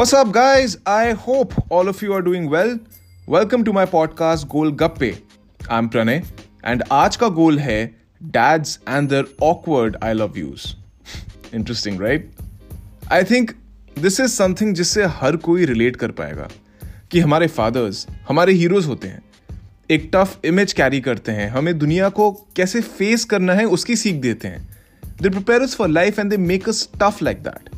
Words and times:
What's 0.00 0.14
up, 0.14 0.32
guys? 0.32 0.78
I 0.86 1.12
hope 1.12 1.52
all 1.68 1.86
of 1.86 2.00
you 2.00 2.14
are 2.14 2.22
doing 2.22 2.48
well. 2.48 2.78
Welcome 3.26 3.64
to 3.64 3.72
my 3.72 3.84
podcast 3.84 4.48
Goal 4.48 4.70
Gappe. 4.72 5.20
I'm 5.68 5.90
Pranay, 5.90 6.24
and 6.64 6.82
आज 6.92 7.16
का 7.16 7.28
गोल 7.28 7.58
है 7.58 7.76
dads 8.36 8.72
and 8.86 9.12
their 9.12 9.26
awkward 9.48 9.98
I 10.00 10.14
love 10.14 10.38
yous. 10.38 10.64
Interesting, 11.52 11.98
right? 11.98 12.24
I 13.10 13.20
think 13.24 13.54
this 14.06 14.18
is 14.24 14.38
something 14.38 14.72
जिससे 14.74 15.04
हर 15.18 15.36
कोई 15.36 15.66
relate 15.66 15.96
कर 15.96 16.12
पाएगा 16.22 16.48
कि 17.10 17.20
हमारे 17.20 17.48
fathers 17.58 18.04
हमारे 18.28 18.54
heroes 18.54 18.86
होते 18.86 19.08
हैं 19.08 19.22
एक 19.90 20.10
टफ 20.14 20.44
इमेज 20.44 20.72
कैरी 20.72 21.00
करते 21.00 21.32
हैं 21.32 21.50
हमें 21.50 21.78
दुनिया 21.78 22.08
को 22.08 22.32
कैसे 22.56 22.80
फेस 22.80 23.24
करना 23.24 23.54
है 23.54 23.66
उसकी 23.78 23.96
सीख 23.96 24.20
देते 24.22 24.48
हैं 24.48 24.68
they 25.22 25.28
prepare 25.28 25.66
for 25.66 25.88
life 25.88 26.18
and 26.18 26.30
they 26.30 26.36
make 26.36 26.68
us 26.68 26.88
tough 27.02 27.22
like 27.22 27.42
that 27.42 27.74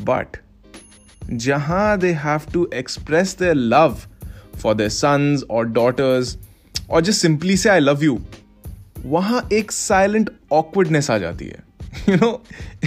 but 0.00 0.36
जहां 1.31 1.97
they 1.99 2.11
have 2.23 2.41
to 2.53 2.67
express 2.73 3.35
their 3.39 3.55
love 3.55 3.97
for 4.61 4.75
their 4.75 4.89
sons 4.89 5.43
और 5.49 5.67
डॉटर्स 5.67 6.37
और 6.89 7.01
जस्ट 7.01 7.21
सिंपली 7.21 7.57
से 7.57 7.69
आई 7.69 7.79
लव 7.79 8.03
यू 8.03 8.19
वहां 9.05 9.41
एक 9.53 9.71
साइलेंट 9.71 10.29
ऑकवर्डनेस 10.53 11.09
आ 11.11 11.17
जाती 11.17 11.45
है 11.45 11.63
you 12.09 12.15
know 12.15 12.31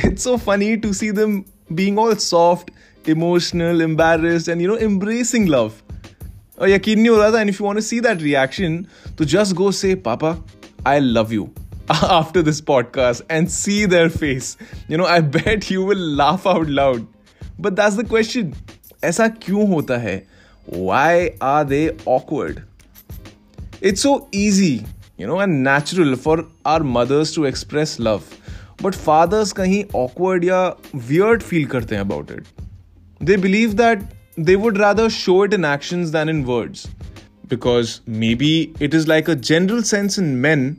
it's 0.04 0.24
so 0.24 0.36
funny 0.46 0.74
to 0.76 0.92
see 0.92 1.10
them 1.12 1.42
being 1.72 1.98
all 1.98 2.14
soft 2.14 3.08
emotional 3.08 3.82
embarrassed 3.82 4.48
and 4.48 4.60
you 4.62 4.68
know 4.68 4.76
embracing 4.86 5.48
love 5.48 5.72
और 6.60 6.68
यकीन 6.70 6.98
नहीं 6.98 7.08
हो 7.08 7.16
रहा 7.16 7.30
था 7.32 7.40
and 7.40 7.50
if 7.50 7.60
you 7.60 7.66
want 7.66 7.78
to 7.78 7.84
see 7.86 8.00
that 8.00 8.22
reaction 8.22 8.84
तो 9.18 9.24
just 9.34 9.54
go 9.56 9.70
say 9.72 9.94
papa 10.08 10.36
I 10.86 11.00
love 11.00 11.32
you 11.32 11.48
after 11.90 12.42
this 12.42 12.60
podcast 12.60 13.22
and 13.30 13.50
see 13.50 13.86
their 13.86 14.08
face. 14.10 14.56
You 14.88 14.98
know, 14.98 15.06
I 15.06 15.20
bet 15.20 15.70
you 15.70 15.84
will 15.84 16.02
laugh 16.16 16.46
out 16.46 16.68
loud. 16.68 17.06
But 17.59 17.73
that's 17.73 17.97
the 17.97 18.07
question 18.09 18.51
ऐसा 19.03 19.27
क्यों 19.27 19.67
होता 19.67 19.97
है? 19.97 20.15
Why 20.69 21.29
are 21.43 21.63
they 21.63 21.87
awkward 22.07 22.59
it's 23.83 24.01
so 24.03 24.29
easy 24.35 24.73
you 25.19 25.27
know 25.27 25.41
and 25.41 25.67
natural 25.67 26.15
for 26.15 26.47
our 26.65 26.83
mothers 26.83 27.35
to 27.35 27.45
express 27.45 27.97
love 27.99 28.21
but 28.83 28.95
fathers 28.95 29.51
कहीं 29.51 29.83
awkward 29.95 30.43
या 30.43 30.65
weird 30.95 31.41
feel 31.41 31.65
करते 31.65 31.95
हैं 31.95 32.01
about 32.01 32.31
it 32.31 32.63
they 33.21 33.37
believe 33.37 33.73
that 33.73 34.03
they 34.39 34.55
would 34.55 34.77
rather 34.77 35.09
show 35.09 35.43
it 35.45 35.53
in 35.53 35.65
action 35.65 36.11
than 36.11 36.29
in 36.29 36.43
words 36.43 36.87
because 37.49 37.99
maybe 38.35 38.53
it 38.81 38.95
is 38.95 39.07
like 39.07 39.29
a 39.29 39.33
general 39.33 39.81
sense 39.83 40.19
in 40.19 40.25
man 40.37 40.75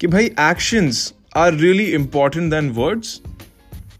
कि 0.00 0.06
भाई 0.06 0.24
actions 0.40 1.12
are 1.36 1.54
really 1.54 1.84
important 1.84 2.50
than 2.50 2.70
words 2.70 3.20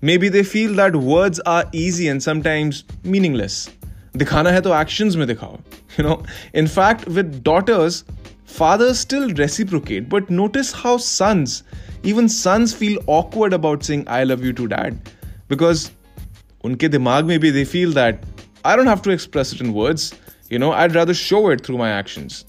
Maybe 0.01 0.29
they 0.29 0.43
feel 0.43 0.73
that 0.75 0.95
words 0.95 1.39
are 1.45 1.63
easy 1.71 2.07
and 2.07 2.21
sometimes 2.21 2.83
meaningless. 3.03 3.69
दिखाना 4.17 4.51
है 4.51 4.61
तो 4.61 4.69
actions 4.69 5.15
में 5.15 5.27
दिखाओ. 5.27 5.59
You 5.97 6.03
know, 6.05 6.23
in 6.53 6.67
fact, 6.67 7.07
with 7.07 7.43
daughters, 7.43 8.03
fathers 8.45 8.99
still 8.99 9.29
reciprocate, 9.41 10.09
but 10.09 10.29
notice 10.29 10.71
how 10.71 10.97
sons, 10.97 11.63
even 12.03 12.29
sons 12.29 12.73
feel 12.73 12.97
awkward 13.07 13.53
about 13.53 13.83
saying 13.83 14.05
I 14.07 14.23
love 14.23 14.43
you 14.43 14.53
to 14.53 14.67
dad. 14.67 15.11
Because 15.47 15.91
उनके 16.65 16.89
दिमाग 16.89 17.25
में 17.25 17.39
भी 17.39 17.53
they 17.53 17.65
feel 17.65 17.91
that 17.91 18.23
I 18.65 18.75
don't 18.75 18.87
have 18.87 19.01
to 19.03 19.11
express 19.11 19.53
it 19.53 19.61
in 19.61 19.73
words. 19.73 20.13
You 20.49 20.59
know, 20.59 20.71
I'd 20.71 20.95
rather 20.95 21.13
show 21.13 21.49
it 21.49 21.65
through 21.65 21.77
my 21.77 21.89
actions. 21.89 22.45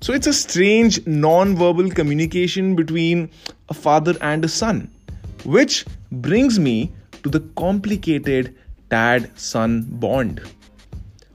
So 0.00 0.12
it's 0.12 0.26
a 0.26 0.32
strange 0.32 1.06
non-verbal 1.06 1.90
communication 1.90 2.74
between 2.74 3.30
a 3.68 3.74
father 3.74 4.14
and 4.20 4.44
a 4.44 4.48
son, 4.48 4.90
which 5.44 5.84
brings 6.10 6.58
me 6.58 6.92
to 7.22 7.28
the 7.28 7.40
complicated 7.56 8.54
dad 8.90 9.30
son 9.34 9.82
bond. 10.04 10.40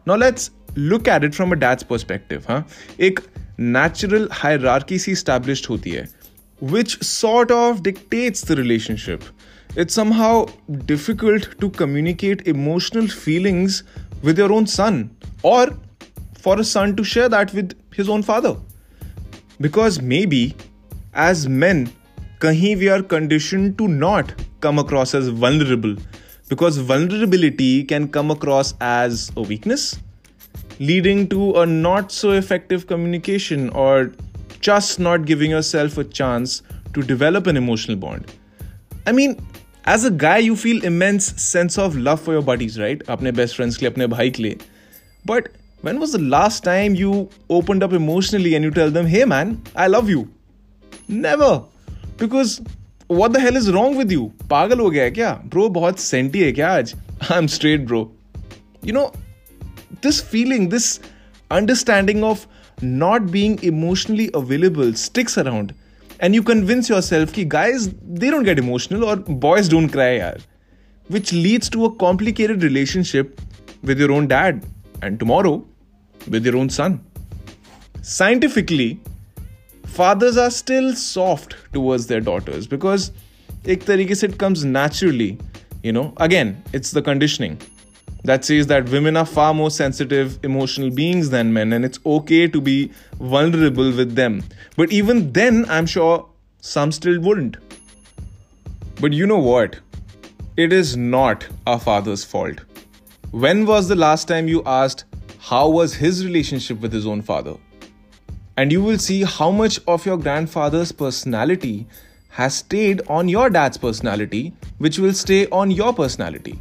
Now 0.06 0.16
let's 0.16 0.52
look 0.76 1.08
at 1.08 1.24
it 1.24 1.36
from 1.36 1.52
a 1.52 1.56
dad's 1.56 1.84
perspective. 1.84 2.46
Huh? 2.46 2.64
एक 3.00 3.20
natural 3.58 4.28
hierarchy 4.42 4.98
सी 4.98 5.16
established 5.18 5.70
होती 5.70 5.92
है 5.92 6.08
which 6.62 7.02
sort 7.02 7.52
of 7.52 7.84
dictates 7.84 8.42
the 8.42 8.56
relationship. 8.56 9.24
It's 9.76 9.94
somehow 9.94 10.48
difficult 10.86 11.48
to 11.60 11.70
communicate 11.70 12.48
emotional 12.48 13.08
feelings 13.08 13.84
with 14.22 14.38
your 14.38 14.52
own 14.52 14.68
son 14.68 15.16
or 15.44 15.68
for 16.42 16.60
a 16.60 16.64
son 16.64 16.96
to 16.96 17.04
share 17.04 17.30
that 17.30 17.54
with 17.54 17.78
his 17.94 18.10
own 18.10 18.24
father. 18.24 18.56
Because 19.62 20.02
maybe 20.02 20.56
as 21.14 21.48
men, 21.48 21.92
kahin 22.40 22.80
we 22.80 22.90
are 22.90 23.02
conditioned 23.02 23.78
to 23.78 23.88
not 23.88 24.34
come 24.62 24.80
across 24.80 25.14
as 25.14 25.28
vulnerable 25.28 25.96
because 26.50 26.78
vulnerability 26.78 27.84
can 27.84 28.08
come 28.08 28.32
across 28.32 28.74
as 28.82 29.32
a 29.38 29.42
weakness, 29.42 30.00
leading 30.80 31.28
to 31.30 31.54
a 31.62 31.66
not 31.66 32.12
so 32.12 32.32
effective 32.32 32.88
communication 32.88 33.70
or 33.70 34.12
just 34.62 35.00
not 35.00 35.26
giving 35.26 35.52
yourself 35.52 35.98
a 35.98 36.04
chance 36.04 36.62
to 36.94 37.04
develop 37.04 37.48
an 37.48 37.56
emotional 37.58 37.98
bond. 37.98 38.26
I 39.06 39.12
mean, 39.12 39.40
as 39.86 40.06
a 40.06 40.12
guy, 40.12 40.38
you 40.38 40.56
feel 40.56 40.84
immense 40.84 41.42
sense 41.42 41.78
of 41.78 41.96
love 41.96 42.22
for 42.22 42.34
your 42.34 42.42
buddies, 42.42 42.80
right? 42.80 43.02
अपने 43.08 43.32
best 43.32 43.56
friends 43.56 43.78
के 43.78 43.86
लिए, 43.86 43.92
अपने 43.92 44.08
भाई 44.08 44.30
के 44.32 44.44
लिए. 44.44 44.58
But 45.26 45.50
when 45.82 46.00
was 46.00 46.12
the 46.12 46.20
last 46.20 46.64
time 46.64 46.96
you 46.96 47.30
opened 47.50 47.84
up 47.84 47.94
emotionally 47.94 48.56
and 48.56 48.64
you 48.64 48.72
tell 48.72 48.92
them, 48.92 49.06
hey 49.06 49.26
man, 49.26 49.62
I 49.76 49.88
love 49.88 50.10
you? 50.10 50.28
Never. 51.08 51.64
Because 52.18 52.62
what 53.08 53.34
the 53.34 53.40
hell 53.40 53.60
is 53.62 53.70
wrong 53.76 53.98
with 54.02 54.12
you? 54.18 54.26
पागल 54.50 54.80
हो 54.80 54.90
गया 54.90 55.04
है 55.04 55.12
क्या 55.12 55.32
ब्रो 55.54 55.70
बहुत 55.78 56.00
सेंटी 56.00 56.40
है 56.40 56.52
क्या 56.52 56.72
आज 56.78 56.96
I 57.32 57.38
am 57.38 57.48
straight 57.58 57.86
bro 57.88 58.02
you 58.86 58.94
know 58.94 59.06
this 60.04 60.22
feeling 60.32 60.70
this 60.70 61.00
understanding 61.52 62.24
of 62.24 62.42
not 62.82 63.32
being 63.36 63.58
emotionally 63.64 64.30
available 64.40 64.94
sticks 64.94 65.38
around 65.38 65.74
and 66.20 66.36
you 66.36 66.44
convince 66.44 66.90
yourself 66.90 67.34
that 67.34 67.50
guys 67.50 67.90
they 68.24 68.30
don't 68.30 68.44
get 68.44 68.60
emotional 68.60 69.04
or 69.04 69.16
boys 69.46 69.70
don't 69.74 69.90
cry 69.90 70.10
yaar, 70.20 70.40
which 71.08 71.34
leads 71.34 71.70
to 71.70 71.86
a 71.86 71.92
complicated 71.96 72.64
relationship 72.64 73.42
with 73.82 74.00
your 74.00 74.12
own 74.12 74.28
dad 74.28 74.64
and 75.02 75.20
tomorrow 75.20 75.56
with 76.28 76.46
your 76.46 76.58
own 76.58 76.70
son 76.70 77.00
scientifically 78.02 78.90
fathers 79.95 80.37
are 80.37 80.51
still 80.51 80.95
soft 80.95 81.55
towards 81.73 82.07
their 82.09 82.21
daughters 82.21 82.67
because 82.67 83.13
ek 83.75 83.85
tarike 83.91 84.15
se 84.21 84.29
it 84.29 84.39
comes 84.39 84.65
naturally 84.65 85.31
you 85.85 85.93
know. 85.93 86.13
Again 86.27 86.51
it's 86.73 86.91
the 86.99 87.03
conditioning 87.09 87.57
that 88.31 88.45
says 88.49 88.67
that 88.69 88.89
women 88.89 89.19
are 89.23 89.27
far 89.27 89.53
more 89.55 89.71
sensitive 89.71 90.39
emotional 90.49 90.91
beings 91.01 91.31
than 91.35 91.53
men 91.57 91.75
and 91.79 91.85
it's 91.89 92.01
okay 92.15 92.49
to 92.55 92.61
be 92.69 92.77
vulnerable 93.35 93.93
with 94.01 94.15
them. 94.21 94.43
But 94.77 94.93
even 95.01 95.21
then 95.39 95.65
i'm 95.69 95.87
sure 95.95 96.27
some 96.61 96.93
still 96.93 97.21
wouldn't. 97.21 97.59
But 99.01 99.13
you 99.13 99.27
know 99.27 99.39
what? 99.39 99.77
It 100.57 100.73
is 100.73 100.97
not 100.97 101.47
our 101.67 101.79
father's 101.79 102.25
fault. 102.25 102.61
When 103.31 103.67
was 103.67 103.89
the 103.89 103.97
last 103.97 104.27
time 104.29 104.49
you 104.49 104.63
asked 104.65 105.05
how 105.51 105.69
was 105.69 105.95
his 105.95 106.25
relationship 106.25 106.81
with 106.81 106.93
his 106.93 107.07
own 107.07 107.23
father 107.31 107.57
and 108.58 108.72
you 108.72 108.84
will 108.84 108.98
see 108.98 109.24
how 109.24 109.52
much 109.52 109.80
of 109.88 110.06
your 110.06 110.18
grandfather's 110.18 110.92
personality 110.92 111.88
has 112.30 112.56
stayed 112.56 113.02
on 113.08 113.30
your 113.30 113.50
dad's 113.50 113.78
personality, 113.78 114.54
which 114.78 115.00
will 115.00 115.14
stay 115.14 115.48
on 115.48 115.72
your 115.72 115.94
personality. 115.94 116.60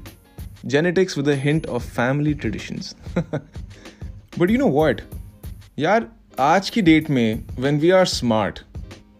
Genetics 0.67 1.17
with 1.17 1.29
a 1.29 1.37
hint 1.37 1.67
of 1.67 1.85
family 1.85 2.35
traditions. 2.35 2.95
but 4.37 4.51
you 4.51 4.59
know 4.59 4.73
what? 4.79 5.03
यार 5.79 6.09
आज 6.41 6.71
की 6.71 6.83
date 6.83 7.11
में 7.11 7.43
when 7.67 7.81
we 7.85 7.93
are 7.99 8.07
smart, 8.07 8.63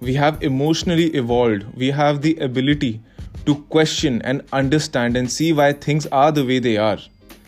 we 0.01 0.15
have 0.15 0.43
emotionally 0.43 1.07
evolved, 1.23 1.67
we 1.77 1.91
have 1.91 2.23
the 2.23 2.37
ability 2.49 3.01
to 3.47 3.55
question 3.77 4.21
and 4.23 4.43
understand 4.53 5.17
and 5.17 5.31
see 5.31 5.53
why 5.53 5.73
things 5.73 6.07
are 6.13 6.31
the 6.33 6.45
way 6.45 6.59
they 6.59 6.77
are. 6.77 6.99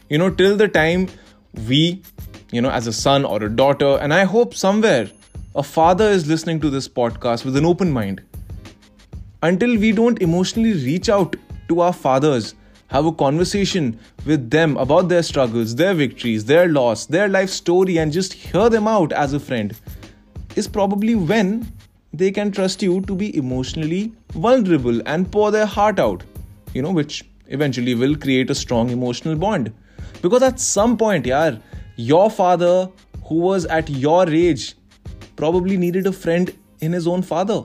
You 0.08 0.18
know, 0.18 0.30
till 0.30 0.56
the 0.56 0.68
time 0.68 1.08
we 1.68 2.02
you 2.52 2.60
know, 2.60 2.70
as 2.70 2.86
a 2.86 2.92
son 2.92 3.24
or 3.24 3.42
a 3.42 3.48
daughter. 3.48 3.98
And 4.00 4.12
I 4.12 4.24
hope 4.24 4.54
somewhere 4.54 5.10
a 5.55 5.63
father 5.63 6.09
is 6.09 6.27
listening 6.27 6.59
to 6.59 6.69
this 6.69 6.85
podcast 6.85 7.45
with 7.45 7.55
an 7.55 7.63
open 7.63 7.89
mind. 7.89 8.21
Until 9.41 9.77
we 9.77 9.93
don't 9.93 10.21
emotionally 10.21 10.73
reach 10.73 11.07
out 11.07 11.37
to 11.69 11.79
our 11.79 11.93
fathers, 11.93 12.55
have 12.87 13.05
a 13.05 13.13
conversation 13.13 13.97
with 14.25 14.49
them 14.49 14.75
about 14.75 15.07
their 15.07 15.23
struggles, 15.23 15.73
their 15.73 15.93
victories, 15.93 16.43
their 16.43 16.67
loss, 16.67 17.05
their 17.05 17.29
life 17.29 17.49
story, 17.49 17.97
and 17.99 18.11
just 18.11 18.33
hear 18.33 18.69
them 18.69 18.85
out 18.85 19.13
as 19.13 19.31
a 19.31 19.39
friend, 19.39 19.73
is 20.57 20.67
probably 20.67 21.15
when 21.15 21.71
they 22.11 22.31
can 22.31 22.51
trust 22.51 22.83
you 22.83 22.99
to 23.03 23.15
be 23.15 23.33
emotionally 23.37 24.11
vulnerable 24.33 25.01
and 25.05 25.31
pour 25.31 25.51
their 25.51 25.65
heart 25.65 25.99
out, 25.99 26.21
you 26.73 26.81
know, 26.81 26.91
which 26.91 27.23
eventually 27.47 27.95
will 27.95 28.17
create 28.17 28.49
a 28.49 28.55
strong 28.55 28.89
emotional 28.89 29.37
bond. 29.37 29.73
Because 30.21 30.43
at 30.43 30.59
some 30.59 30.97
point, 30.97 31.25
yeah, 31.25 31.57
your 31.95 32.29
father, 32.29 32.89
who 33.23 33.35
was 33.35 33.65
at 33.67 33.89
your 33.89 34.29
age, 34.29 34.75
probably 35.35 35.77
needed 35.77 36.07
a 36.07 36.11
friend 36.11 36.53
in 36.79 36.91
his 36.91 37.07
own 37.07 37.21
father. 37.21 37.63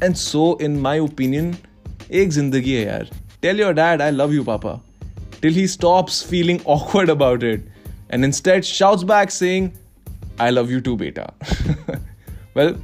And 0.00 0.16
so, 0.16 0.56
in 0.56 0.80
my 0.80 0.96
opinion, 0.96 1.56
ek 2.10 2.34
zindagi 2.38 2.78
hai 2.78 2.86
yaar. 2.90 3.10
Tell 3.42 3.56
your 3.64 3.74
dad 3.74 4.00
I 4.00 4.10
love 4.10 4.32
you, 4.32 4.44
Papa, 4.44 4.80
till 5.40 5.52
he 5.52 5.66
stops 5.66 6.22
feeling 6.22 6.60
awkward 6.76 7.08
about 7.08 7.42
it 7.42 7.68
and 8.12 8.24
instead 8.24 8.64
shouts 8.64 9.02
back 9.02 9.30
saying, 9.30 9.72
I 10.38 10.50
love 10.50 10.70
you 10.70 10.80
too, 10.80 10.96
beta. 10.96 11.32
well, 12.54 12.76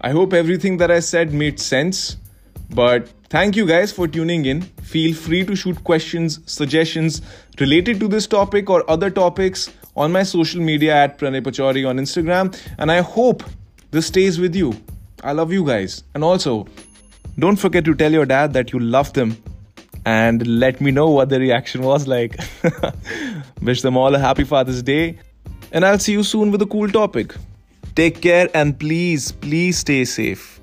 I 0.00 0.10
hope 0.10 0.32
everything 0.32 0.76
that 0.78 0.90
I 0.90 1.00
said 1.00 1.32
made 1.32 1.58
sense. 1.58 2.16
But 2.70 3.08
thank 3.30 3.56
you 3.56 3.66
guys 3.66 3.90
for 3.90 4.06
tuning 4.06 4.44
in. 4.44 4.62
Feel 4.92 5.14
free 5.14 5.44
to 5.46 5.56
shoot 5.56 5.82
questions, 5.82 6.40
suggestions 6.44 7.22
related 7.58 7.98
to 8.00 8.08
this 8.08 8.26
topic 8.26 8.68
or 8.68 8.88
other 8.90 9.10
topics 9.10 9.70
on 9.98 10.12
my 10.12 10.22
social 10.22 10.60
media 10.60 10.94
at 10.94 11.18
Pranay 11.18 11.42
Pachauri 11.42 11.86
on 11.88 11.98
Instagram. 11.98 12.56
And 12.78 12.90
I 12.90 13.00
hope 13.00 13.42
this 13.90 14.06
stays 14.06 14.38
with 14.38 14.54
you. 14.54 14.74
I 15.24 15.32
love 15.32 15.52
you 15.52 15.64
guys. 15.66 16.04
And 16.14 16.22
also, 16.22 16.66
don't 17.38 17.56
forget 17.56 17.84
to 17.84 17.94
tell 17.94 18.12
your 18.12 18.26
dad 18.26 18.52
that 18.52 18.72
you 18.72 18.78
love 18.78 19.12
them 19.12 19.36
and 20.06 20.46
let 20.46 20.80
me 20.80 20.90
know 20.90 21.10
what 21.10 21.28
the 21.28 21.40
reaction 21.40 21.82
was 21.82 22.06
like. 22.06 22.38
Wish 23.62 23.82
them 23.82 23.96
all 23.96 24.14
a 24.14 24.18
happy 24.18 24.44
Father's 24.44 24.82
Day. 24.82 25.18
And 25.72 25.84
I'll 25.84 25.98
see 25.98 26.12
you 26.12 26.22
soon 26.22 26.52
with 26.52 26.62
a 26.62 26.66
cool 26.66 26.88
topic. 26.88 27.34
Take 27.94 28.22
care 28.22 28.48
and 28.54 28.78
please, 28.78 29.32
please 29.32 29.78
stay 29.78 30.04
safe. 30.04 30.57